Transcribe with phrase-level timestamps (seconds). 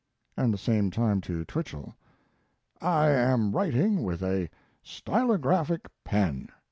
[0.35, 1.93] And at the same time to Twichell:
[2.81, 4.49] I am writing with a
[4.83, 6.49] stylographic pen.